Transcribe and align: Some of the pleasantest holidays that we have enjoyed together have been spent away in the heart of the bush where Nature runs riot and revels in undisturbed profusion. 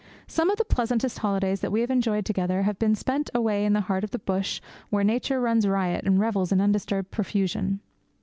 Some 0.25 0.49
of 0.49 0.57
the 0.57 0.65
pleasantest 0.65 1.19
holidays 1.19 1.59
that 1.59 1.71
we 1.71 1.81
have 1.81 1.91
enjoyed 1.91 2.25
together 2.25 2.63
have 2.63 2.79
been 2.79 2.95
spent 2.95 3.29
away 3.35 3.65
in 3.67 3.73
the 3.73 3.81
heart 3.81 4.03
of 4.03 4.09
the 4.09 4.17
bush 4.17 4.59
where 4.89 5.03
Nature 5.03 5.39
runs 5.39 5.67
riot 5.67 6.05
and 6.07 6.19
revels 6.19 6.51
in 6.51 6.59
undisturbed 6.59 7.11
profusion. 7.11 7.81